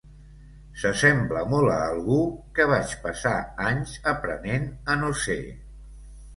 [0.83, 2.17] S'assembla molt a algú
[2.57, 3.37] que vaig passar
[3.69, 5.41] anys aprenent a no ser.